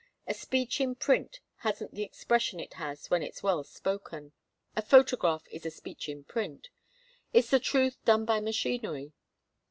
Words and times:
A 0.25 0.33
speech 0.33 0.81
in 0.81 0.95
print 0.95 1.41
hasn't 1.57 1.93
the 1.93 2.01
expression 2.01 2.59
it 2.59 2.73
has 2.73 3.11
when 3.11 3.21
it's 3.21 3.43
well 3.43 3.63
spoken. 3.63 4.31
A 4.75 4.81
photograph 4.81 5.43
is 5.51 5.63
a 5.63 5.69
speech 5.69 6.09
in 6.09 6.23
print. 6.23 6.69
It's 7.33 7.51
the 7.51 7.59
truth 7.59 8.03
done 8.03 8.25
by 8.25 8.39
machinery. 8.39 9.13